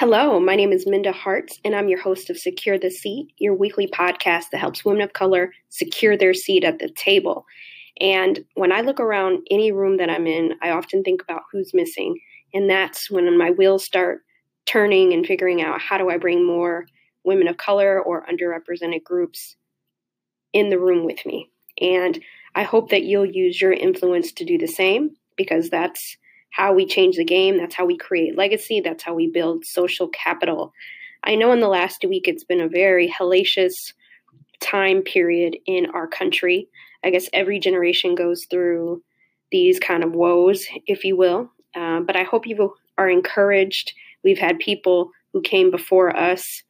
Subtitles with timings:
[0.00, 3.54] Hello, my name is Minda Harts, and I'm your host of Secure the Seat, your
[3.54, 7.44] weekly podcast that helps women of color secure their seat at the table.
[8.00, 11.74] And when I look around any room that I'm in, I often think about who's
[11.74, 12.18] missing.
[12.54, 14.22] And that's when my wheels start
[14.64, 16.86] turning and figuring out how do I bring more
[17.22, 19.56] women of color or underrepresented groups
[20.54, 21.50] in the room with me.
[21.78, 22.18] And
[22.54, 26.16] I hope that you'll use your influence to do the same because that's
[26.50, 27.56] how we change the game.
[27.56, 28.80] That's how we create legacy.
[28.80, 30.72] That's how we build social capital.
[31.24, 33.92] I know in the last week it's been a very hellacious
[34.60, 36.68] time period in our country.
[37.04, 39.02] I guess every generation goes through
[39.50, 41.50] these kind of woes, if you will.
[41.74, 43.92] Uh, but I hope you are encouraged.
[44.22, 46.62] We've had people who came before us.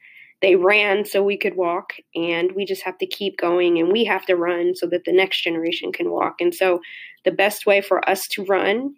[0.43, 4.05] They ran so we could walk, and we just have to keep going and we
[4.05, 6.37] have to run so that the next generation can walk.
[6.41, 6.81] And so,
[7.27, 8.95] the best way for us to run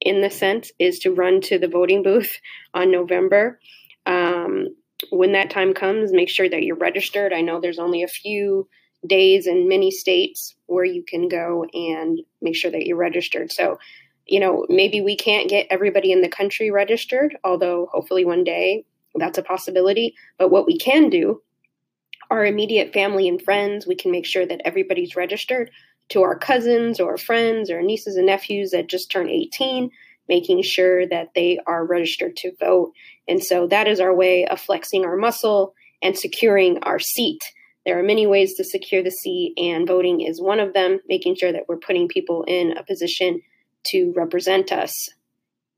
[0.00, 2.38] in the sense is to run to the voting booth
[2.74, 3.58] on November.
[4.06, 4.68] Um,
[5.10, 7.32] when that time comes, make sure that you're registered.
[7.32, 8.68] I know there's only a few
[9.06, 13.52] days in many states where you can go and make sure that you're registered.
[13.52, 13.78] So,
[14.26, 18.84] you know, maybe we can't get everybody in the country registered, although hopefully one day
[19.14, 20.14] that's a possibility.
[20.36, 21.42] But what we can do,
[22.30, 25.70] our immediate family and friends, we can make sure that everybody's registered
[26.10, 29.90] to our cousins or friends or nieces and nephews that just turned 18,
[30.28, 32.92] making sure that they are registered to vote.
[33.26, 37.40] And so that is our way of flexing our muscle and securing our seat.
[37.84, 41.36] There are many ways to secure the seat, and voting is one of them, making
[41.36, 43.40] sure that we're putting people in a position
[43.86, 45.08] to represent us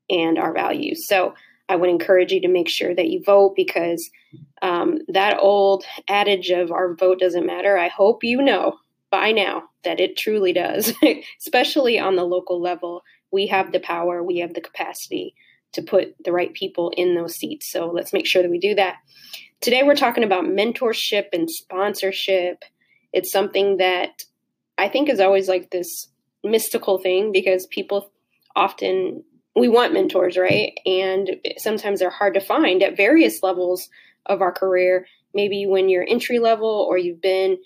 [0.09, 1.07] and our values.
[1.07, 1.33] So
[1.69, 4.09] I would encourage you to make sure that you vote because
[4.61, 8.77] um, that old adage of our vote doesn't matter, I hope you know
[9.11, 10.93] by now that it truly does,
[11.39, 13.03] especially on the local level.
[13.31, 15.35] We have the power, we have the capacity
[15.73, 17.71] to put the right people in those seats.
[17.71, 18.97] So let's make sure that we do that.
[19.61, 22.63] Today, we're talking about mentorship and sponsorship.
[23.13, 24.23] It's something that
[24.77, 26.07] I think is always like this
[26.43, 28.11] mystical thing because people
[28.55, 29.23] often
[29.55, 30.73] we want mentors, right?
[30.85, 33.89] And sometimes they're hard to find at various levels
[34.25, 35.05] of our career.
[35.33, 37.57] Maybe when you're entry level or you've been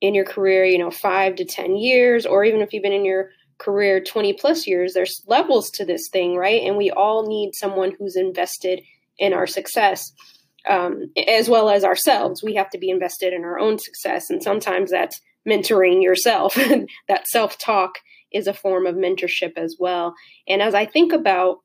[0.00, 3.04] in your career, you know, five to 10 years, or even if you've been in
[3.04, 6.62] your career 20 plus years, there's levels to this thing, right?
[6.62, 8.80] And we all need someone who's invested
[9.18, 10.12] in our success.
[10.68, 14.28] Um, as well as ourselves, we have to be invested in our own success.
[14.28, 16.54] And sometimes that's mentoring yourself.
[17.08, 17.92] that self talk
[18.32, 20.14] is a form of mentorship as well.
[20.46, 21.58] And as I think about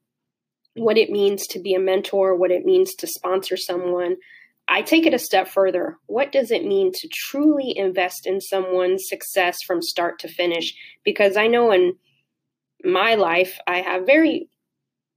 [0.75, 4.18] what it means to be a mentor, what it means to sponsor someone,
[4.67, 5.97] I take it a step further.
[6.07, 10.73] What does it mean to truly invest in someone's success from start to finish?
[11.03, 11.93] Because I know in
[12.83, 14.49] my life, I have very,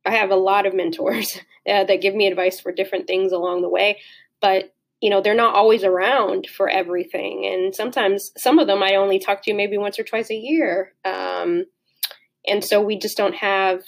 [0.04, 1.38] I have a lot of mentors
[1.68, 4.00] uh, that give me advice for different things along the way,
[4.40, 7.46] but you know, they're not always around for everything.
[7.46, 10.92] And sometimes some of them I only talk to maybe once or twice a year.
[11.04, 11.66] Um,
[12.46, 13.82] and so we just don't have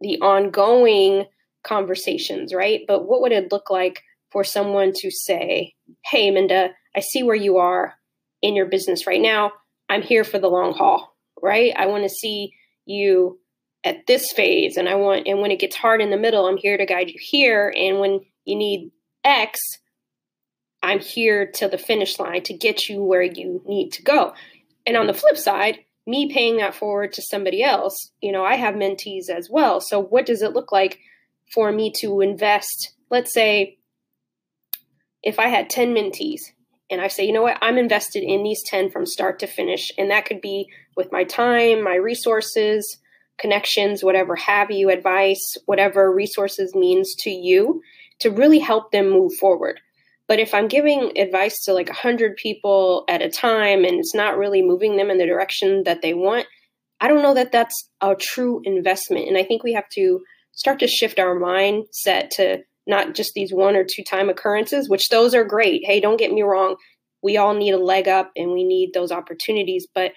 [0.00, 1.26] the ongoing
[1.62, 2.80] conversations, right?
[2.88, 7.36] But what would it look like for someone to say, Hey, Minda, I see where
[7.36, 7.94] you are
[8.42, 9.52] in your business right now.
[9.88, 11.72] I'm here for the long haul, right?
[11.76, 12.52] I want to see
[12.84, 13.38] you
[13.84, 16.56] at this phase and I want and when it gets hard in the middle, I'm
[16.56, 18.90] here to guide you here and when you need
[19.24, 19.60] X,
[20.82, 24.34] I'm here to the finish line to get you where you need to go.
[24.86, 28.54] And on the flip side, me paying that forward to somebody else, you know, I
[28.54, 29.80] have mentees as well.
[29.80, 31.00] So what does it look like
[31.52, 33.78] for me to invest, let's say
[35.26, 36.42] if I had 10 mentees
[36.88, 39.90] and I say, you know what, I'm invested in these 10 from start to finish,
[39.98, 42.98] and that could be with my time, my resources,
[43.36, 47.82] connections, whatever have you, advice, whatever resources means to you
[48.20, 49.80] to really help them move forward.
[50.28, 54.38] But if I'm giving advice to like 100 people at a time and it's not
[54.38, 56.46] really moving them in the direction that they want,
[57.00, 59.26] I don't know that that's a true investment.
[59.26, 60.20] And I think we have to
[60.52, 65.08] start to shift our mindset to not just these one or two time occurrences, which
[65.08, 65.82] those are great.
[65.84, 66.76] Hey, don't get me wrong.
[67.22, 70.12] We all need a leg up and we need those opportunities, but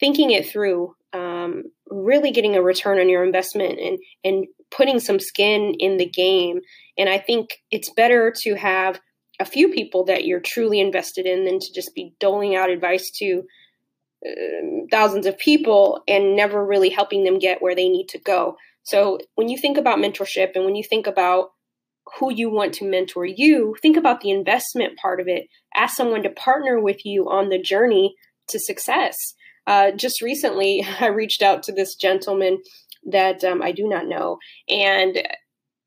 [0.00, 5.20] thinking it through, um, really getting a return on your investment and, and putting some
[5.20, 6.60] skin in the game.
[6.98, 9.00] And I think it's better to have
[9.38, 13.10] a few people that you're truly invested in than to just be doling out advice
[13.18, 13.42] to
[14.26, 18.56] uh, thousands of people and never really helping them get where they need to go.
[18.82, 21.50] So when you think about mentorship and when you think about
[22.18, 25.48] who you want to mentor you, think about the investment part of it.
[25.74, 28.14] Ask someone to partner with you on the journey
[28.48, 29.16] to success.
[29.66, 32.58] Uh, just recently, I reached out to this gentleman
[33.10, 34.38] that um, I do not know,
[34.68, 35.22] and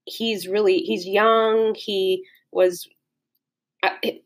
[0.06, 1.76] he's really he's young.
[1.76, 2.88] He was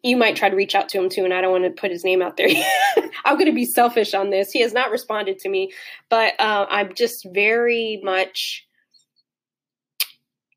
[0.03, 1.91] you might try to reach out to him too, and I don't want to put
[1.91, 2.49] his name out there.
[3.25, 4.51] I'm going to be selfish on this.
[4.51, 5.71] He has not responded to me,
[6.09, 8.65] but uh, I'm just very much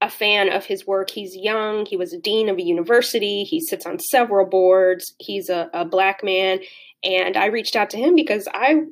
[0.07, 1.11] a fan of his work.
[1.11, 1.85] He's young.
[1.85, 3.45] He was a dean of a university.
[3.45, 5.15] He sits on several boards.
[5.19, 6.61] He's a, a black man,
[7.05, 8.83] and I reached out to him because I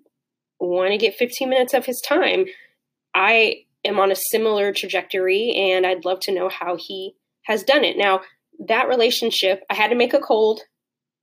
[0.60, 2.44] want to get 15 minutes of his time.
[3.14, 7.84] I am on a similar trajectory, and I'd love to know how he has done
[7.84, 7.96] it.
[7.96, 8.20] Now,
[8.68, 10.62] that relationship, I had to make a cold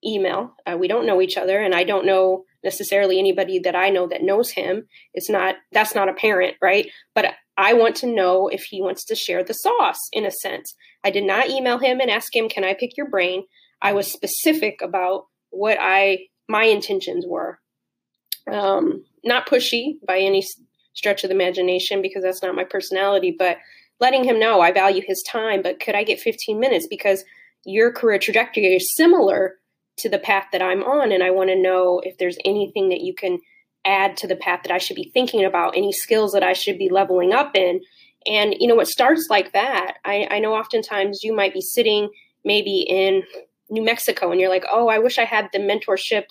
[0.05, 0.55] email.
[0.65, 4.07] Uh, we don't know each other, and I don't know necessarily anybody that I know
[4.07, 4.87] that knows him.
[5.13, 6.89] It's not that's not apparent, right?
[7.15, 7.25] But
[7.57, 10.73] I want to know if he wants to share the sauce in a sense.
[11.03, 13.45] I did not email him and ask him, "Can I pick your brain?"
[13.81, 17.59] I was specific about what I my intentions were.
[18.51, 20.43] Um, not pushy by any
[20.93, 23.57] stretch of the imagination because that's not my personality, but
[23.99, 27.23] letting him know I value his time, but could I get 15 minutes because
[27.65, 29.59] your career trajectory is similar
[29.97, 33.01] to the path that I'm on and I want to know if there's anything that
[33.01, 33.39] you can
[33.85, 36.77] add to the path that I should be thinking about, any skills that I should
[36.77, 37.81] be leveling up in.
[38.27, 39.95] And you know what starts like that.
[40.05, 42.09] I, I know oftentimes you might be sitting
[42.45, 43.23] maybe in
[43.69, 46.25] New Mexico and you're like, oh, I wish I had the mentorship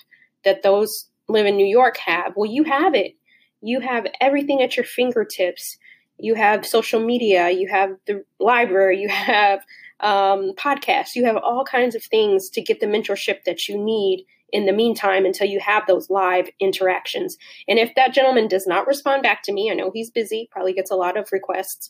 [0.44, 2.32] that those live in New York have.
[2.37, 3.14] Well, you have it.
[3.61, 5.79] You have everything at your fingertips
[6.23, 9.61] you have social media, you have the library, you have
[10.00, 14.26] um, podcasts, you have all kinds of things to get the mentorship that you need
[14.52, 17.37] in the meantime until you have those live interactions.
[17.69, 20.73] And if that gentleman does not respond back to me, I know he's busy, probably
[20.73, 21.88] gets a lot of requests,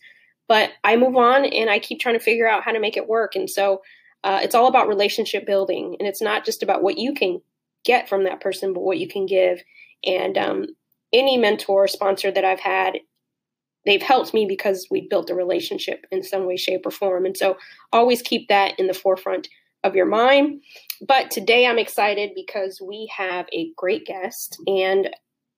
[0.49, 3.09] but I move on and I keep trying to figure out how to make it
[3.09, 3.37] work.
[3.37, 3.83] And so
[4.25, 7.41] uh, it's all about relationship building, and it's not just about what you can
[7.85, 9.63] get from that person, but what you can give.
[10.05, 10.67] And um,
[11.13, 12.99] any mentor sponsor that I've had
[13.87, 17.25] they've helped me because we built a relationship in some way, shape, or form.
[17.25, 17.57] And so
[17.93, 19.49] always keep that in the forefront
[19.85, 20.63] of your mind.
[21.07, 25.11] But today I'm excited because we have a great guest, and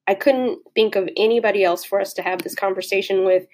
[0.06, 3.46] I couldn't think of anybody else for us to have this conversation with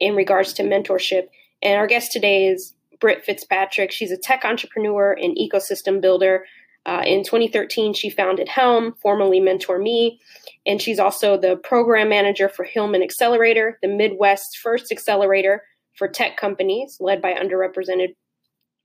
[0.00, 1.28] in regards to mentorship.
[1.62, 3.92] And our guest today is Britt Fitzpatrick.
[3.92, 6.44] She's a tech entrepreneur and ecosystem builder.
[6.86, 10.20] Uh, in 2013, she founded Helm, formerly Mentor Me,
[10.64, 15.64] and she's also the program manager for Hillman Accelerator, the Midwest's first accelerator
[15.96, 18.14] for tech companies led by underrepresented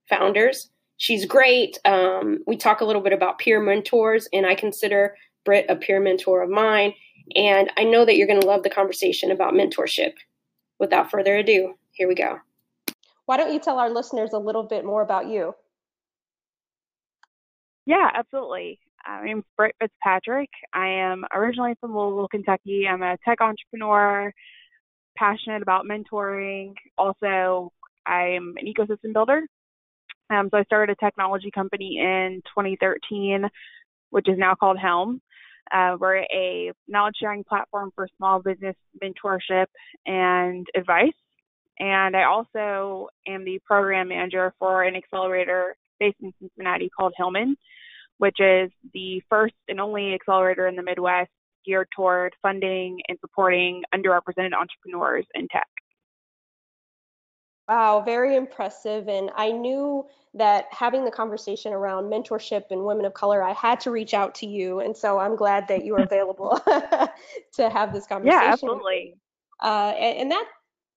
[0.10, 0.70] founders.
[0.98, 1.78] She's great.
[1.86, 6.00] Um, we talk a little bit about peer mentors, and I consider Britt a peer
[6.00, 6.94] mentor of mine.
[7.36, 10.14] And I know that you're going to love the conversation about mentorship.
[10.80, 12.40] Without further ado, here we go.
[13.26, 15.56] Why don't you tell our listeners a little bit more about you?
[17.86, 18.80] Yeah, absolutely.
[19.06, 20.50] I'm Britt Fitzpatrick.
[20.74, 22.86] I am originally from Louisville, Kentucky.
[22.90, 24.34] I'm a tech entrepreneur,
[25.18, 26.74] passionate about mentoring.
[26.98, 27.72] Also,
[28.06, 29.42] I'm an ecosystem builder.
[30.34, 33.46] Um, so I started a technology company in 2013,
[34.10, 35.22] which is now called Helm.
[35.72, 39.66] Uh, we're a knowledge sharing platform for small business mentorship
[40.06, 41.14] and advice.
[41.80, 47.56] And I also am the program manager for an accelerator based in Cincinnati called Hillman,
[48.18, 51.32] which is the first and only accelerator in the Midwest
[51.66, 55.68] geared toward funding and supporting underrepresented entrepreneurs in tech.
[57.68, 59.08] Wow, very impressive.
[59.08, 63.80] And I knew that having the conversation around mentorship and women of color, I had
[63.82, 64.80] to reach out to you.
[64.80, 66.60] And so I'm glad that you are available
[67.54, 68.42] to have this conversation.
[68.42, 69.16] Yeah, absolutely.
[69.62, 70.46] Uh, and, and, that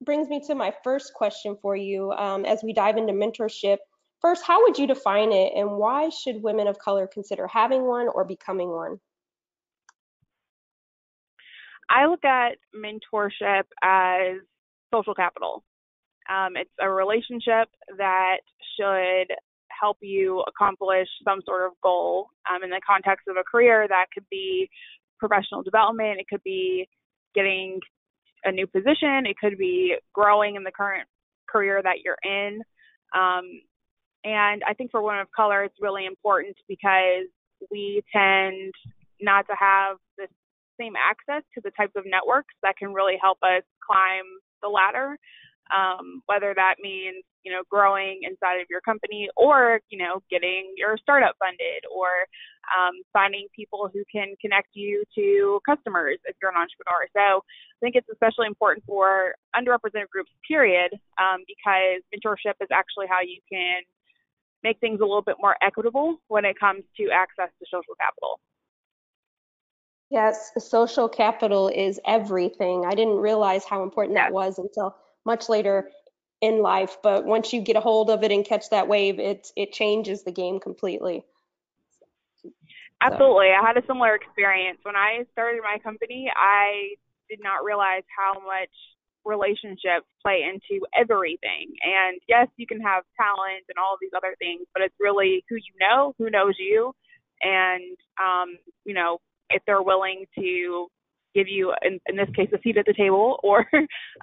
[0.02, 3.76] brings me to my first question for you um, as we dive into mentorship.
[4.20, 8.08] First, how would you define it and why should women of color consider having one
[8.08, 8.98] or becoming one?
[11.88, 14.38] I look at mentorship as
[14.92, 15.62] social capital.
[16.28, 17.68] Um, it's a relationship
[17.98, 18.38] that
[18.78, 19.34] should
[19.80, 24.06] help you accomplish some sort of goal um, in the context of a career that
[24.12, 24.68] could be
[25.18, 26.88] professional development, it could be
[27.34, 27.80] getting
[28.44, 31.08] a new position, it could be growing in the current
[31.48, 32.60] career that you're in.
[33.14, 33.60] Um,
[34.24, 37.28] and I think for women of color, it's really important because
[37.70, 38.72] we tend
[39.20, 40.26] not to have the
[40.78, 44.24] same access to the types of networks that can really help us climb
[44.62, 45.16] the ladder.
[45.74, 50.74] Um, whether that means you know growing inside of your company or you know getting
[50.76, 52.08] your startup funded or
[52.70, 57.78] um, finding people who can connect you to customers if you're an entrepreneur so i
[57.80, 60.90] think it's especially important for underrepresented groups period
[61.22, 63.82] um, because mentorship is actually how you can
[64.66, 68.40] make things a little bit more equitable when it comes to access to social capital.
[70.10, 72.84] Yes, social capital is everything.
[72.84, 74.94] I didn't realize how important that was until
[75.26, 75.90] much later
[76.40, 79.48] in life, but once you get a hold of it and catch that wave, it
[79.56, 81.24] it changes the game completely.
[83.00, 83.50] Absolutely.
[83.50, 84.78] I had a similar experience.
[84.82, 86.94] When I started my company, I
[87.28, 88.70] did not realize how much
[89.24, 91.74] relationships play into everything.
[91.82, 95.44] And yes, you can have talent and all of these other things, but it's really
[95.48, 96.94] who you know, who knows you,
[97.42, 99.18] and um, you know,
[99.50, 100.88] if they're willing to
[101.36, 103.66] give you, in, in this case, a seat at the table or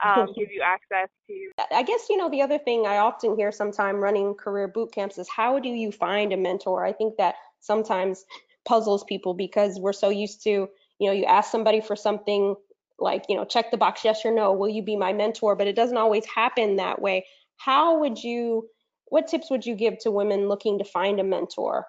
[0.04, 1.52] um, give you access to.
[1.72, 5.18] I guess, you know, the other thing I often hear sometime running career boot camps
[5.18, 6.86] is how do you find a mentor?
[6.86, 8.26] I think that sometimes
[8.66, 10.68] puzzles people because we're so used to,
[11.00, 12.56] you know, you ask somebody for something
[13.00, 15.56] like, you know, check the box, yes or no, will you be my mentor?
[15.56, 17.26] But it doesn't always happen that way.
[17.58, 18.70] How would you,
[19.06, 21.86] what tips would you give to women looking to find a mentor?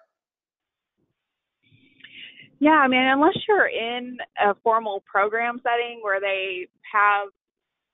[2.60, 7.28] Yeah, I mean, unless you're in a formal program setting where they have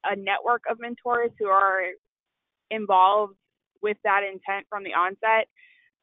[0.05, 1.83] a network of mentors who are
[2.71, 3.35] involved
[3.83, 5.49] with that intent from the onset,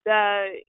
[0.06, 0.60] the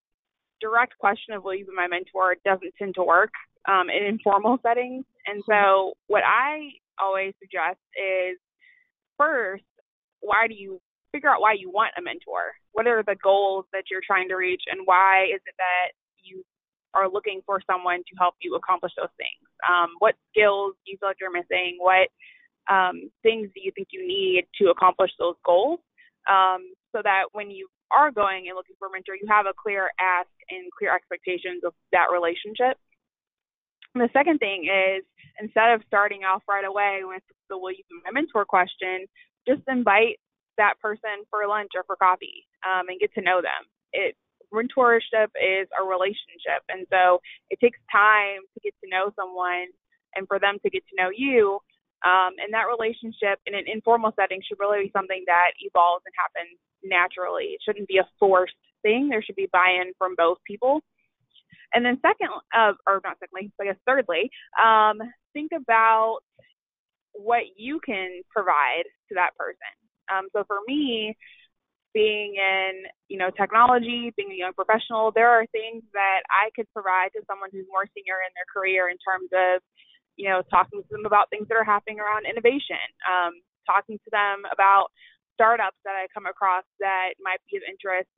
[0.61, 3.31] direct question of will you be my mentor doesn't tend to work
[3.69, 5.05] um, in informal settings.
[5.27, 8.39] And so, what I always suggest is
[9.17, 9.65] first,
[10.21, 10.81] why do you
[11.13, 12.53] figure out why you want a mentor?
[12.73, 16.45] What are the goals that you're trying to reach, and why is it that you
[16.95, 19.43] are looking for someone to help you accomplish those things.
[19.69, 21.79] Um, what skills do you feel like you're missing?
[21.79, 22.09] What
[22.73, 25.81] um, things do you think you need to accomplish those goals?
[26.29, 29.57] Um, so that when you are going and looking for a mentor, you have a
[29.57, 32.77] clear ask and clear expectations of that relationship.
[33.95, 35.05] And the second thing is
[35.41, 39.07] instead of starting off right away with the will you be my mentor question,
[39.49, 40.21] just invite
[40.59, 43.65] that person for lunch or for coffee um, and get to know them.
[43.93, 44.17] It
[44.53, 46.65] mentorship is a relationship.
[46.69, 49.69] And so it takes time to get to know someone
[50.15, 51.61] and for them to get to know you.
[52.07, 56.15] Um, and that relationship in an informal setting should really be something that evolves and
[56.15, 57.59] happens naturally.
[57.59, 59.09] It shouldn't be a forced thing.
[59.09, 60.81] There should be buy in from both people.
[61.75, 64.31] And then, second, uh, or not secondly, I guess thirdly,
[64.63, 65.01] um,
[65.35, 66.21] think about
[67.13, 69.75] what you can provide to that person.
[70.09, 71.17] Um, so for me,
[71.95, 76.69] being in, you know, technology, being a young professional, there are things that I could
[76.73, 79.63] provide to someone who's more senior in their career in terms of,
[80.17, 84.11] you know, talking to them about things that are happening around innovation, um, talking to
[84.11, 84.93] them about
[85.35, 88.11] startups that I come across that might be of interest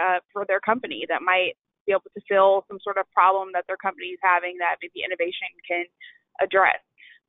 [0.00, 1.54] uh, for their company, that might
[1.86, 5.04] be able to fill some sort of problem that their company is having that maybe
[5.04, 5.84] innovation can
[6.40, 6.80] address.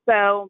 [0.07, 0.49] So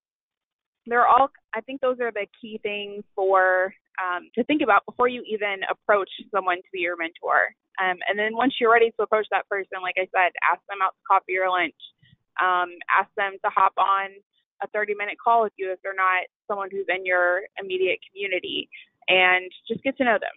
[0.85, 5.07] they're all i think those are the key things for um, to think about before
[5.07, 7.53] you even approach someone to be your mentor.
[7.81, 10.77] Um, and then once you're ready to approach that person like i said ask them
[10.83, 11.75] out to coffee or lunch.
[12.41, 14.09] Um, ask them to hop on
[14.63, 18.69] a 30 minute call with you if they're not someone who's in your immediate community
[19.07, 20.33] and just get to know them.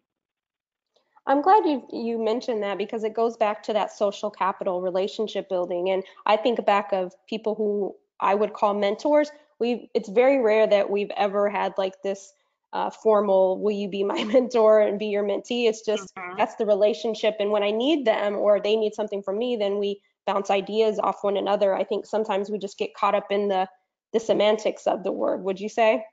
[1.26, 5.48] I'm glad you you mentioned that because it goes back to that social capital relationship
[5.48, 5.90] building.
[5.90, 10.66] And I think back of people who I would call mentors we it's very rare
[10.66, 12.32] that we've ever had like this
[12.72, 16.36] uh, formal will you be my mentor and be your mentee it's just mm-hmm.
[16.36, 19.78] that's the relationship and when i need them or they need something from me then
[19.78, 23.48] we bounce ideas off one another i think sometimes we just get caught up in
[23.48, 23.66] the
[24.12, 26.04] the semantics of the word would you say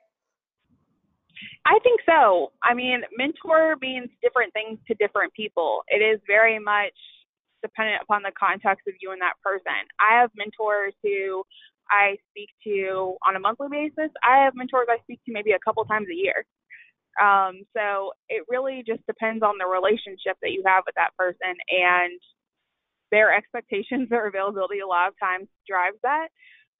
[1.66, 2.52] I think so.
[2.62, 5.82] I mean, mentor means different things to different people.
[5.88, 6.92] It is very much
[7.62, 9.88] dependent upon the context of you and that person.
[9.98, 11.42] I have mentors who
[11.90, 14.10] I speak to on a monthly basis.
[14.22, 16.44] I have mentors I speak to maybe a couple times a year.
[17.20, 21.54] Um, so it really just depends on the relationship that you have with that person
[21.70, 22.20] and
[23.10, 26.28] their expectations or availability a lot of times drives that.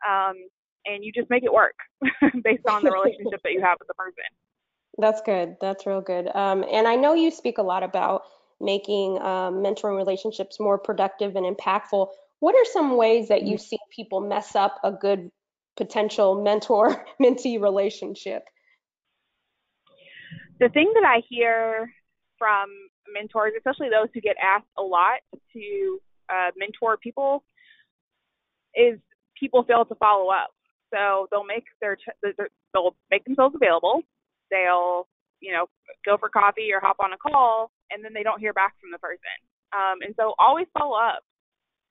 [0.07, 0.37] Um,
[0.87, 1.77] and you just make it work
[2.45, 4.25] based on the relationship that you have with the person.
[4.99, 5.57] That's good.
[5.61, 6.29] That's real good.
[6.35, 8.23] Um, and I know you speak a lot about
[8.61, 12.09] making um, mentoring relationships more productive and impactful.
[12.41, 15.31] What are some ways that you've seen people mess up a good
[15.77, 18.45] potential mentor mentee relationship?
[20.61, 21.93] The thing that I hear
[22.39, 22.69] from
[23.13, 25.21] mentors, especially those who get asked a lot
[25.53, 25.99] to
[26.29, 27.45] uh, mentor people,
[28.75, 28.99] is
[29.39, 30.51] people fail to follow up.
[30.93, 31.97] So they'll make their
[32.73, 34.03] they'll make themselves available.
[34.51, 35.09] They'll
[35.41, 35.67] you know
[36.05, 38.91] go for coffee or hop on a call, and then they don't hear back from
[38.93, 39.37] the person.
[39.73, 41.25] Um, and so always follow up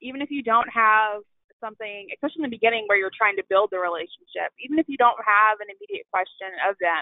[0.04, 1.24] even if you don't have
[1.64, 5.00] something, especially in the beginning where you're trying to build the relationship, even if you
[5.00, 7.02] don't have an immediate question of them,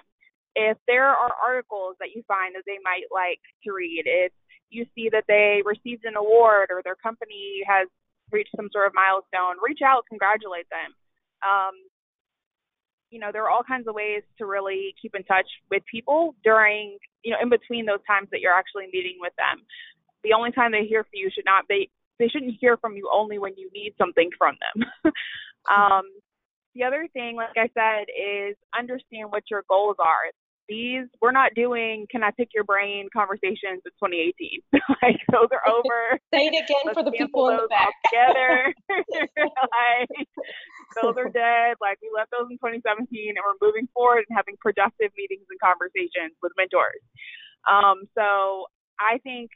[0.54, 4.32] if there are articles that you find that they might like to read, if
[4.70, 7.90] you see that they received an award or their company has
[8.32, 10.94] reached some sort of milestone, reach out, congratulate them.
[11.42, 11.76] Um,
[13.10, 16.36] you know, there are all kinds of ways to really keep in touch with people
[16.44, 19.66] during, you know, in between those times that you're actually meeting with them.
[20.24, 21.90] The only time they hear from you should not be
[22.22, 25.14] they shouldn't hear from you only when you need something from them.
[25.70, 26.04] um,
[26.76, 30.32] the other thing, like I said, is understand what your goals are
[30.72, 34.64] these we're not doing can I pick your brain conversations in 2018.
[35.04, 36.16] like those are over.
[36.34, 37.92] Say it again for the people in the back.
[38.08, 38.74] Together.
[38.88, 40.28] like
[40.96, 41.76] those are dead.
[41.84, 45.60] Like we left those in 2017 and we're moving forward and having productive meetings and
[45.60, 47.04] conversations with mentors.
[47.68, 49.52] Um, so I think,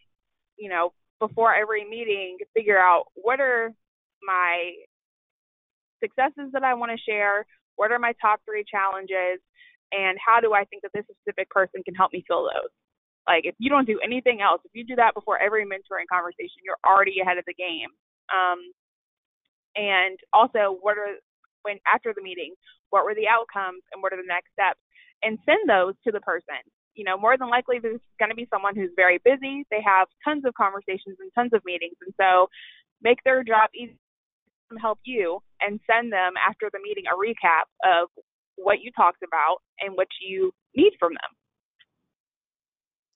[0.59, 3.71] you know, before every meeting, figure out what are
[4.23, 4.73] my
[6.01, 7.45] successes that I want to share,
[7.75, 9.39] what are my top three challenges,
[9.91, 12.71] and how do I think that this specific person can help me fill those?
[13.27, 16.61] Like if you don't do anything else, if you do that before every mentoring conversation,
[16.63, 17.89] you're already ahead of the game.
[18.29, 18.59] Um,
[19.75, 21.17] and also, what are
[21.63, 22.53] when after the meeting,
[22.91, 24.79] what were the outcomes and what are the next steps?
[25.23, 26.61] And send those to the person.
[26.95, 29.65] You know, more than likely there's going to be someone who's very busy.
[29.69, 32.49] They have tons of conversations and tons of meetings, and so
[33.01, 33.97] make their job easy
[34.81, 38.09] help you and send them after the meeting a recap of
[38.55, 41.31] what you talked about and what you need from them.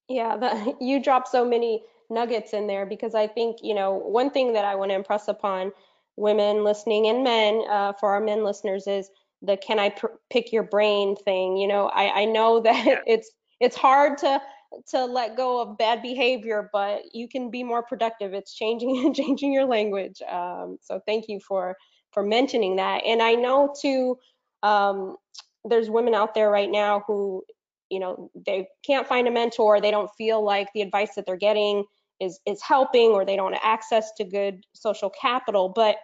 [0.07, 4.31] Yeah, that, you dropped so many nuggets in there because I think, you know, one
[4.31, 5.71] thing that I want to impress upon
[6.15, 9.09] women listening and men uh, for our men listeners is
[9.41, 11.55] the can I pr- pick your brain thing.
[11.55, 12.99] You know, I, I know that yeah.
[13.05, 14.41] it's it's hard to
[14.87, 18.33] to let go of bad behavior, but you can be more productive.
[18.33, 20.21] It's changing and changing your language.
[20.29, 21.75] Um, so thank you for
[22.11, 23.03] for mentioning that.
[23.05, 24.17] And I know too,
[24.63, 25.15] um,
[25.63, 27.43] there's women out there right now who,
[27.89, 29.79] you know, they can't find a mentor.
[29.79, 31.83] They don't feel like the advice that they're getting
[32.19, 35.69] is is helping, or they don't have access to good social capital.
[35.69, 35.97] But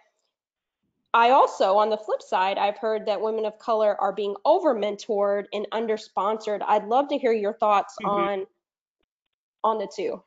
[1.14, 4.74] I also, on the flip side, I've heard that women of color are being over
[4.74, 6.62] mentored and under sponsored.
[6.66, 8.10] I'd love to hear your thoughts mm-hmm.
[8.10, 8.46] on
[9.64, 10.22] on the two.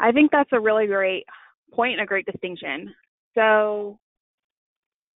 [0.00, 1.24] I think that's a really great
[1.72, 2.94] point and a great distinction.
[3.34, 3.98] So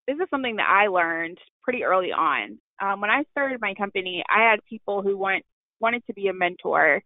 [0.07, 2.59] this is something that I learned pretty early on.
[2.81, 5.45] Um, when I started my company, I had people who want
[5.81, 7.03] wanted to be a mentor.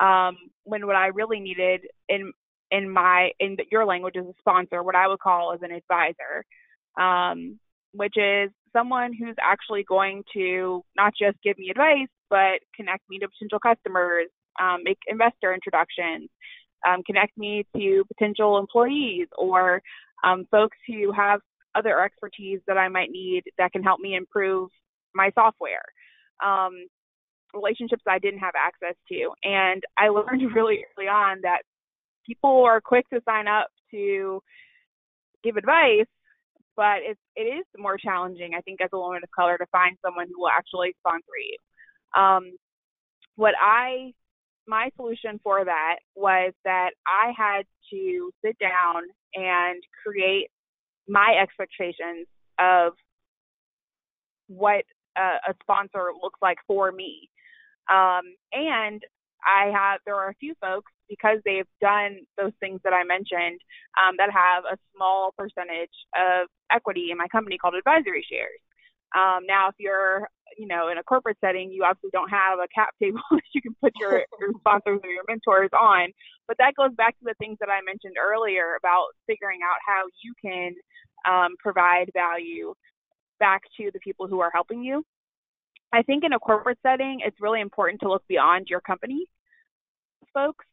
[0.00, 2.32] Um, when what I really needed in
[2.70, 6.44] in my in your language is a sponsor, what I would call as an advisor,
[7.00, 7.58] um,
[7.92, 13.18] which is someone who's actually going to not just give me advice, but connect me
[13.18, 14.28] to potential customers,
[14.60, 16.28] um, make investor introductions,
[16.86, 19.80] um, connect me to potential employees or
[20.24, 21.40] um, folks who have
[21.74, 24.70] other expertise that I might need that can help me improve
[25.14, 25.82] my software.
[26.44, 26.86] Um,
[27.54, 29.30] relationships I didn't have access to.
[29.44, 31.62] And I learned really early on that
[32.26, 34.40] people are quick to sign up to
[35.42, 36.06] give advice,
[36.76, 39.96] but it's it is more challenging, I think, as a woman of color to find
[40.04, 42.20] someone who will actually sponsor you.
[42.20, 42.56] Um,
[43.36, 44.12] what I
[44.66, 49.02] my solution for that was that I had to sit down
[49.34, 50.48] and create
[51.06, 52.26] my expectations
[52.58, 52.94] of
[54.48, 54.84] what
[55.16, 57.28] a, a sponsor looks like for me.
[57.90, 59.02] Um, and
[59.44, 63.60] I have there are a few folks because they've done those things that I mentioned
[64.00, 68.60] um, that have a small percentage of equity in my company called advisory shares.
[69.14, 72.68] Um, now, if you're you know in a corporate setting, you obviously don't have a
[72.74, 76.10] cap table that you can put your, your sponsors or your mentors on.
[76.48, 80.04] But that goes back to the things that I mentioned earlier about figuring out how
[80.22, 80.74] you can
[81.28, 82.74] um, provide value
[83.40, 85.04] back to the people who are helping you.
[85.92, 89.26] I think in a corporate setting, it's really important to look beyond your company,
[90.32, 90.66] folks.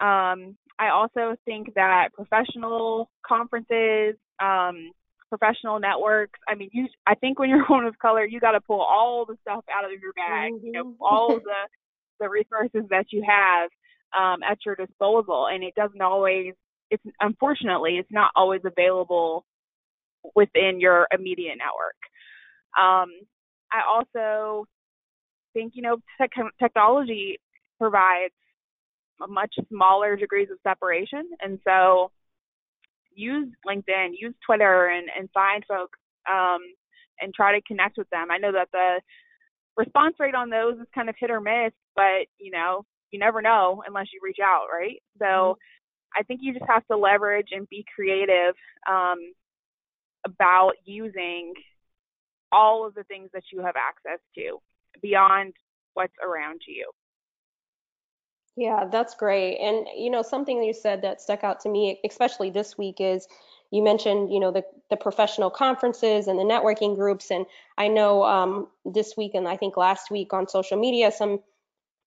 [0.00, 4.92] Um, I also think that professional conferences, um,
[5.28, 6.38] professional networks.
[6.48, 6.86] I mean, you.
[7.06, 9.84] I think when you're one of color, you got to pull all the stuff out
[9.84, 10.52] of your bag.
[10.52, 10.66] Mm-hmm.
[10.66, 11.02] You know, mm-hmm.
[11.02, 11.68] all the
[12.18, 13.70] the resources that you have
[14.18, 16.54] um, at your disposal, and it doesn't always.
[16.90, 19.44] It's unfortunately, it's not always available
[20.34, 21.96] within your immediate network.
[22.76, 23.10] Um,
[23.72, 24.66] I also
[25.52, 27.38] think, you know, tech- technology
[27.78, 28.34] provides
[29.28, 31.28] much smaller degrees of separation.
[31.40, 32.10] And so
[33.14, 35.98] use LinkedIn, use Twitter, and, and find folks
[36.30, 36.60] um,
[37.20, 38.30] and try to connect with them.
[38.30, 39.00] I know that the
[39.76, 43.42] response rate on those is kind of hit or miss, but, you know, you never
[43.42, 45.02] know unless you reach out, right?
[45.18, 46.20] So mm-hmm.
[46.20, 48.54] I think you just have to leverage and be creative
[48.88, 49.18] um,
[50.24, 51.54] about using
[52.52, 54.58] all of the things that you have access to
[55.00, 55.52] beyond
[55.94, 56.90] what's around you.
[58.56, 59.58] Yeah, that's great.
[59.58, 63.26] And you know, something you said that stuck out to me, especially this week, is
[63.70, 67.30] you mentioned, you know, the, the professional conferences and the networking groups.
[67.30, 67.46] And
[67.78, 71.38] I know um, this week and I think last week on social media, some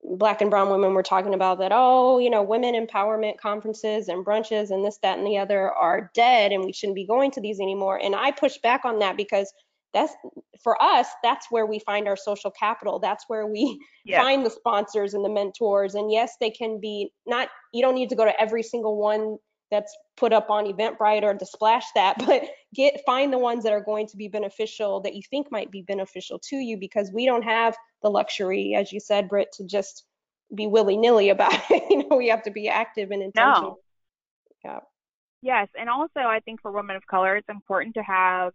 [0.04, 4.26] black and brown women were talking about that, oh, you know, women empowerment conferences and
[4.26, 7.42] brunches and this, that, and the other are dead and we shouldn't be going to
[7.42, 8.00] these anymore.
[8.04, 9.54] And I pushed back on that because
[9.94, 10.14] that's
[10.64, 13.00] for us, that's where we find our social capital.
[13.00, 14.22] That's where we yeah.
[14.22, 15.96] find the sponsors and the mentors.
[15.96, 19.38] And yes, they can be not, you don't need to go to every single one
[19.72, 23.74] that's put up on Eventbrite or to splash that, but get find the ones that
[23.74, 27.26] are going to be beneficial that you think might be beneficial to you because we
[27.26, 30.06] don't have the luxury, as you said, Britt, to just
[30.54, 31.84] be willy-nilly about it.
[31.90, 33.80] you know, we have to be active and intentional.
[34.64, 34.72] No.
[34.72, 34.80] Yeah.
[35.42, 38.54] Yes, and also I think for women of color, it's important to have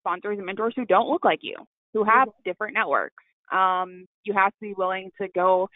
[0.00, 1.56] sponsors and mentors who don't look like you,
[1.94, 2.42] who have mm-hmm.
[2.44, 3.22] different networks.
[3.52, 5.68] Um, you have to be willing to go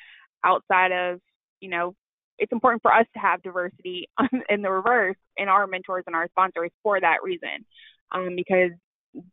[0.44, 1.20] outside of,
[1.60, 1.94] you know,
[2.38, 4.08] it's important for us to have diversity
[4.48, 7.64] in the reverse in our mentors and our sponsors for that reason,
[8.12, 8.70] um, because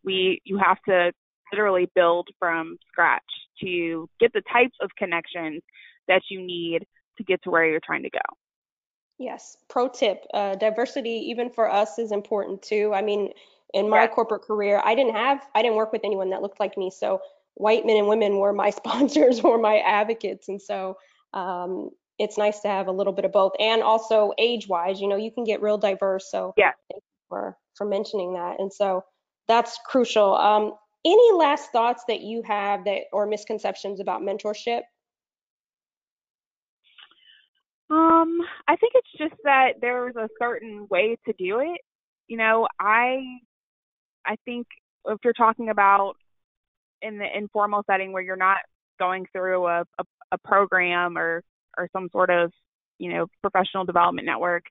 [0.03, 1.11] we you have to
[1.51, 3.23] literally build from scratch
[3.61, 5.61] to get the types of connections
[6.07, 6.85] that you need
[7.17, 8.19] to get to where you're trying to go.
[9.17, 9.57] Yes.
[9.67, 12.91] Pro tip: uh, diversity, even for us, is important too.
[12.93, 13.31] I mean,
[13.73, 16.77] in my corporate career, I didn't have, I didn't work with anyone that looked like
[16.77, 16.91] me.
[16.91, 17.21] So
[17.55, 20.97] white men and women were my sponsors, were my advocates, and so
[21.33, 23.53] um, it's nice to have a little bit of both.
[23.59, 26.29] And also age-wise, you know, you can get real diverse.
[26.29, 26.71] So yeah,
[27.29, 28.59] for for mentioning that.
[28.59, 29.03] And so
[29.47, 30.35] that's crucial.
[30.35, 34.81] Um, any last thoughts that you have that or misconceptions about mentorship?
[37.89, 41.81] Um, I think it's just that there's a certain way to do it.
[42.27, 43.39] You know, I
[44.25, 44.67] I think
[45.05, 46.15] if you're talking about
[47.01, 48.57] in the informal setting where you're not
[48.99, 51.43] going through a, a, a program or
[51.77, 52.51] or some sort of
[52.99, 54.63] you know professional development network,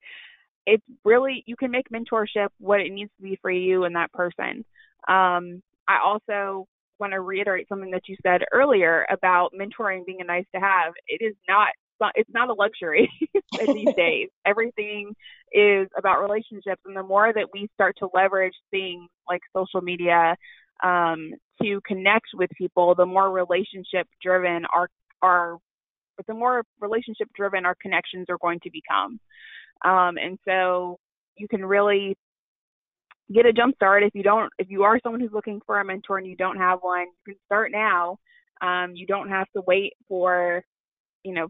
[0.67, 4.13] it's really you can make mentorship what it needs to be for you and that
[4.13, 4.65] person.
[5.09, 6.67] Um, I also
[7.01, 10.93] want to reiterate something that you said earlier about mentoring being a nice to have.
[11.09, 11.71] It is not
[12.15, 13.11] it's not a luxury
[13.53, 14.29] these days.
[14.47, 15.15] Everything
[15.53, 20.37] is about relationships, and the more that we start to leverage things like social media
[20.83, 21.33] um,
[21.63, 24.89] to connect with people, the more relationship driven our
[25.23, 25.59] our
[26.27, 29.19] the more relationship driven our connections are going to become.
[29.85, 30.99] Um, and so
[31.37, 32.17] you can really
[33.33, 35.85] get a jump start if you don't if you are someone who's looking for a
[35.85, 38.17] mentor and you don't have one you can start now
[38.61, 40.63] um, you don't have to wait for
[41.23, 41.49] you know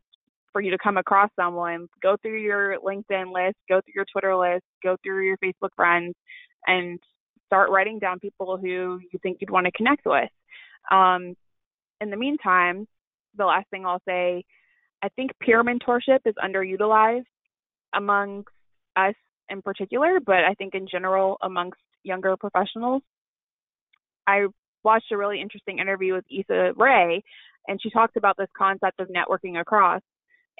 [0.53, 4.37] for you to come across someone, go through your LinkedIn list, go through your Twitter
[4.37, 6.15] list, go through your Facebook friends,
[6.67, 6.99] and
[7.47, 10.31] start writing down people who you think you'd want to connect with.
[10.91, 11.35] Um,
[12.01, 12.87] in the meantime,
[13.37, 14.45] the last thing I'll say,
[15.03, 17.25] I think peer mentorship is underutilized
[17.95, 18.49] amongst
[18.97, 19.15] us
[19.49, 23.03] in particular, but I think in general amongst younger professionals.
[24.27, 24.47] I
[24.85, 27.23] watched a really interesting interview with Issa Rae,
[27.67, 30.03] and she talked about this concept of networking across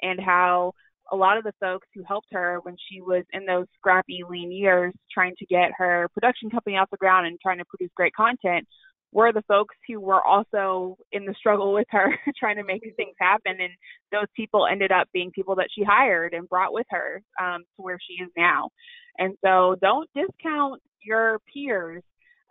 [0.01, 0.73] and how
[1.11, 4.51] a lot of the folks who helped her when she was in those scrappy lean
[4.51, 8.13] years trying to get her production company off the ground and trying to produce great
[8.13, 8.65] content
[9.13, 13.15] were the folks who were also in the struggle with her trying to make things
[13.19, 13.57] happen.
[13.59, 13.73] And
[14.11, 17.81] those people ended up being people that she hired and brought with her um, to
[17.81, 18.69] where she is now.
[19.17, 22.03] And so don't discount your peers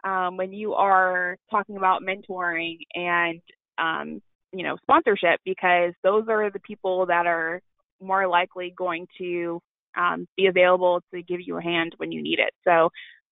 [0.05, 3.41] um, when you are talking about mentoring and
[3.79, 4.21] um,
[4.53, 7.61] you know sponsorship because those are the people that are
[8.01, 9.61] more likely going to
[9.97, 12.53] um, be available to give you a hand when you need it.
[12.65, 12.91] So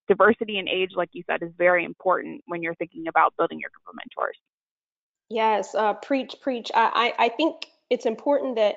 [0.09, 3.71] diversity in age, like you said, is very important when you're thinking about building your
[3.71, 4.37] group of mentors.
[5.29, 6.71] Yes, uh, preach, preach.
[6.75, 8.77] I, I, I think it's important that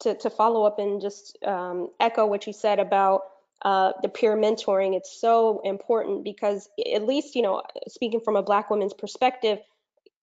[0.00, 3.22] to, to follow up and just um, echo what you said about
[3.62, 4.96] uh, the peer mentoring.
[4.96, 9.58] It's so important because at least, you know, speaking from a Black woman's perspective,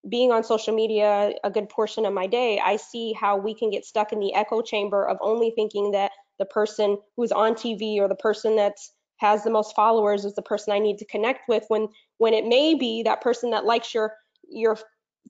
[0.09, 3.69] being on social media a good portion of my day, I see how we can
[3.69, 7.99] get stuck in the echo chamber of only thinking that the person who's on TV
[7.99, 11.47] or the person that's has the most followers is the person I need to connect
[11.47, 11.87] with when
[12.17, 14.13] when it may be that person that likes your
[14.49, 14.77] your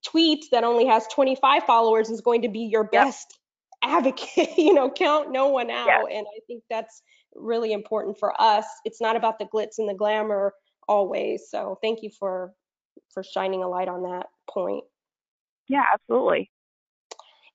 [0.04, 3.38] tweet that only has 25 followers is going to be your best
[3.84, 3.98] yep.
[3.98, 6.06] advocate you know count no one out yep.
[6.12, 7.04] and I think that's
[7.36, 10.54] really important for us it's not about the glitz and the glamour
[10.88, 12.54] always so thank you for
[13.14, 14.84] for shining a light on that point.
[15.68, 16.52] Yeah, absolutely.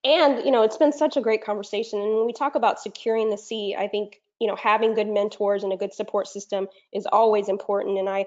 [0.04, 2.00] And you know, it's been such a great conversation.
[2.00, 5.64] And when we talk about securing the seat, I think you know having good mentors
[5.64, 7.98] and a good support system is always important.
[7.98, 8.26] And I,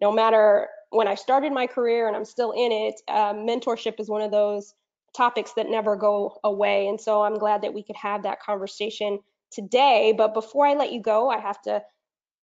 [0.00, 4.08] no matter when I started my career and I'm still in it, uh, mentorship is
[4.08, 4.74] one of those
[5.16, 6.88] topics that never go away.
[6.88, 9.20] And so I'm glad that we could have that conversation
[9.50, 10.14] today.
[10.16, 11.82] But before I let you go, I have to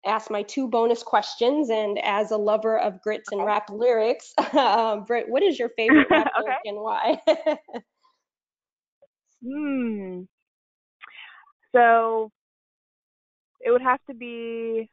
[0.05, 1.69] ask my two bonus questions.
[1.69, 6.07] And as a lover of grits and rap lyrics, um, Britt, what is your favorite
[6.11, 6.45] rap okay.
[6.45, 7.21] lyric and why?
[9.43, 10.21] hmm.
[11.75, 12.31] So
[13.61, 14.89] it would have to be.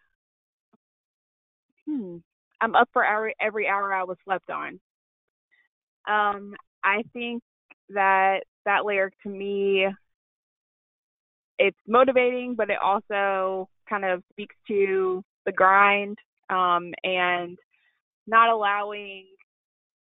[1.86, 2.18] Hmm.
[2.60, 4.80] I'm up for every every hour I was slept on.
[6.08, 7.42] Um, I think
[7.90, 9.86] that that lyric to me,
[11.58, 16.18] it's motivating, but it also kind of speaks to the grind
[16.50, 17.58] um, and
[18.26, 19.26] not allowing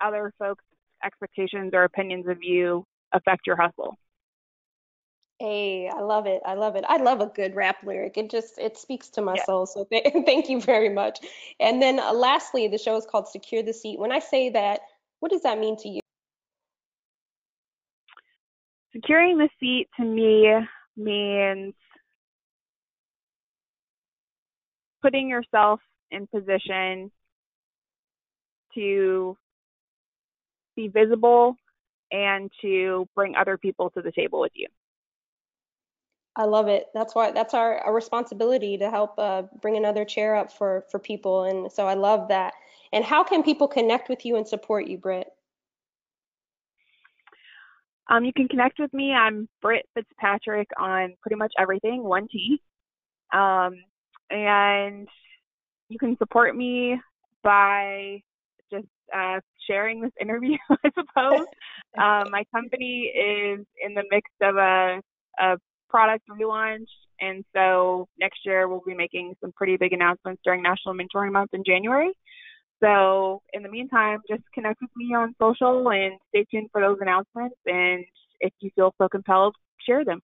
[0.02, 0.63] other folks'
[1.04, 3.98] expectations or opinions of you affect your hustle.
[5.39, 6.41] Hey, I love it.
[6.45, 6.86] I love it.
[6.88, 8.17] I love a good rap lyric.
[8.17, 9.43] It just it speaks to my Yeah.
[9.43, 9.65] soul.
[9.65, 11.19] So th- thank you very much.
[11.60, 14.00] And then uh, lastly, the show is called Secure the Seat.
[14.00, 14.82] When I say that,
[15.19, 16.00] what does that mean to you?
[18.93, 20.54] Securing the seat to me
[20.95, 21.74] means
[25.06, 27.12] putting yourself in position
[28.74, 29.38] to
[30.76, 31.56] be visible
[32.12, 34.68] and to bring other people to the table with you.
[36.36, 36.88] I love it.
[36.96, 41.00] That's why that's our, our responsibility to help uh, bring another chair up for for
[41.00, 41.44] people.
[41.44, 42.54] And so I love that.
[42.91, 45.28] And how can people connect with you and support you, Britt?
[48.10, 49.13] Um, you can connect with me.
[49.13, 52.60] I'm Britt Fitzpatrick on pretty much everything, one T.
[53.34, 53.76] Um,
[54.30, 55.08] and
[55.90, 57.00] you can support me
[57.44, 58.22] by
[58.72, 61.46] just uh, sharing this interview, I suppose.
[61.98, 65.02] um, my company is in the mix of a,
[65.40, 65.58] a
[65.90, 66.88] product relaunch,
[67.22, 71.52] and so next year we'll be making some pretty big announcements during National Mentoring Month
[71.54, 72.12] in January.
[72.84, 76.98] So in the meantime, just connect with me on social and stay tuned for those
[77.00, 77.56] announcements.
[77.66, 78.04] And
[78.42, 80.20] if you feel so compelled, share them.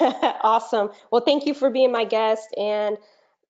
[0.42, 0.90] awesome.
[1.10, 2.96] Well, thank you for being my guest and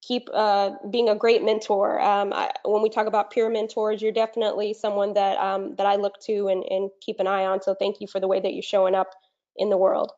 [0.03, 2.01] keep uh, being a great mentor.
[2.01, 5.97] Um, I, when we talk about peer mentors, you're definitely someone that um, that I
[5.97, 7.63] look to and, and keep an eye on.
[7.63, 9.11] So thank you for the way that you're showing up
[9.57, 10.13] in the world.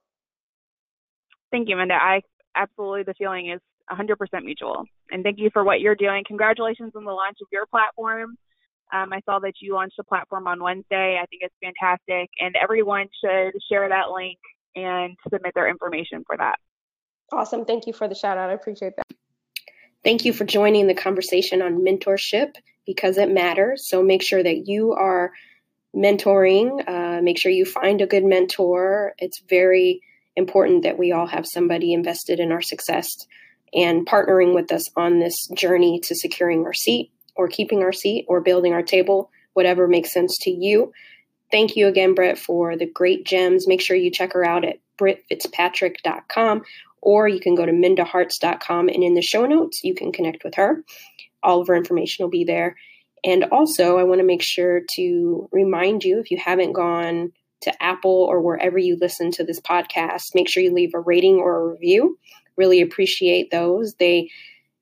[1.51, 1.95] Thank you, Minda.
[1.95, 2.23] I
[2.57, 4.85] absolutely the feeling is 100% mutual.
[5.11, 6.25] And thank you for what you're doing.
[6.27, 8.37] Congratulations on the launch of your platform.
[8.93, 11.19] Um, I saw that you launched a platform on Wednesday.
[11.21, 14.39] I think it's fantastic, and everyone should share that link
[14.77, 16.57] and submit their information for that.
[17.33, 17.65] Awesome.
[17.65, 18.51] Thank you for the shout out.
[18.51, 19.17] I appreciate that.
[20.03, 22.55] Thank you for joining the conversation on mentorship
[22.87, 23.89] because it matters.
[23.89, 25.33] So make sure that you are
[25.97, 26.87] mentoring.
[26.87, 29.15] Uh, make sure you find a good mentor.
[29.19, 30.03] It's very
[30.37, 33.09] important that we all have somebody invested in our success
[33.73, 38.27] and partnering with us on this journey to securing our seat or keeping our seat
[38.29, 40.93] or building our table, whatever makes sense to you.
[41.55, 43.69] Thank you again, Britt, for the great gems.
[43.69, 46.63] Make sure you check her out at brittfitzpatrick.com
[47.01, 50.57] or you can go to mindaharts.com and in the show notes, you can connect with
[50.57, 50.83] her.
[51.45, 52.75] All of her information will be there.
[53.23, 57.73] And also, I want to make sure to remind you if you haven't gone to
[57.81, 61.61] Apple or wherever you listen to this podcast, make sure you leave a rating or
[61.61, 62.19] a review.
[62.57, 63.95] Really appreciate those.
[64.01, 64.29] They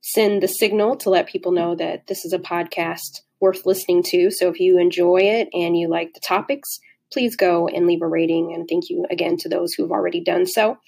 [0.00, 4.30] send the signal to let people know that this is a podcast worth listening to.
[4.30, 6.78] So if you enjoy it and you like the topics,
[7.12, 8.54] please go and leave a rating.
[8.54, 10.78] And thank you again to those who've already done so.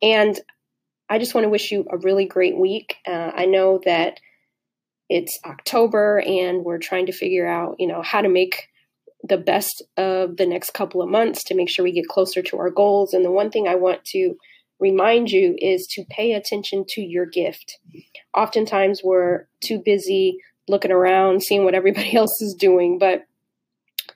[0.00, 0.40] And
[1.10, 2.96] I just want to wish you a really great week.
[3.06, 4.20] Uh, I know that
[5.08, 8.68] it's October and we're trying to figure out, you know, how to make
[9.24, 12.58] the best of the next couple of months to make sure we get closer to
[12.58, 13.12] our goals.
[13.12, 14.34] And the one thing I want to
[14.78, 17.78] remind you is to pay attention to your gift.
[18.36, 23.24] Oftentimes we're too busy looking around, seeing what everybody else is doing, but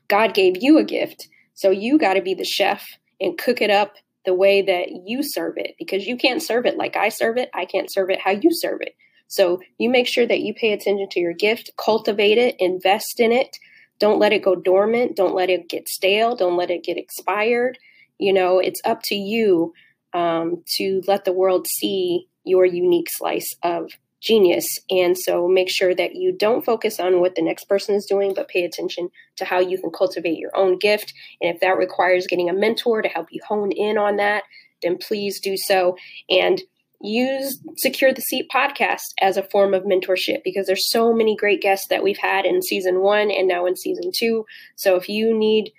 [0.09, 1.29] God gave you a gift.
[1.55, 2.85] So you got to be the chef
[3.21, 6.77] and cook it up the way that you serve it because you can't serve it
[6.77, 7.51] like I serve it.
[7.55, 8.95] I can't serve it how you serve it.
[9.29, 13.33] So you make sure that you pay attention to your gift, cultivate it, invest in
[13.33, 13.57] it.
[13.99, 15.17] Don't let it go dormant.
[15.17, 16.37] Don't let it get stale.
[16.37, 17.79] Don't let it get expired.
[18.19, 19.73] You know, it's up to you
[20.13, 23.91] um, to let the world see your unique slice of
[24.23, 24.79] genius.
[24.89, 28.33] And so make sure that you don't focus on what the next person is doing,
[28.35, 31.13] but pay attention to how you can cultivate your own gift.
[31.41, 34.45] And if that requires getting a mentor to help you hone in on that,
[34.83, 35.97] then please do so.
[36.31, 36.63] And
[37.01, 41.61] use Secure the Seat podcast as a form of mentorship because there's so many great
[41.61, 44.47] guests that we've had in season one and now in season two.
[44.77, 45.73] So if you need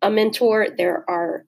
[0.00, 1.44] a mentor, there are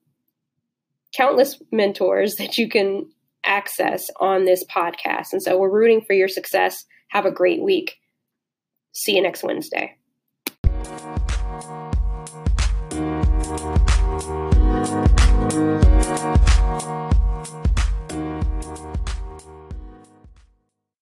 [1.15, 3.09] countless mentors that you can
[3.43, 5.33] access on this podcast.
[5.33, 6.85] And so we're rooting for your success.
[7.09, 7.97] Have a great week.
[8.93, 9.95] See you next Wednesday.